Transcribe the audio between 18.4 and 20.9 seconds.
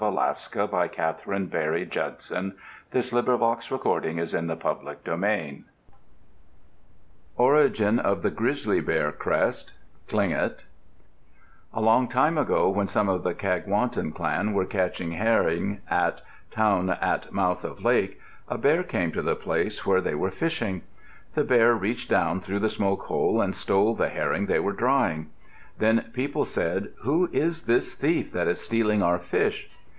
a bear came to the place where they were fishing.